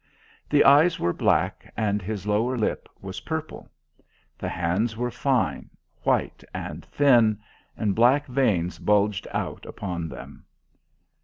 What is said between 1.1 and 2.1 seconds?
black, and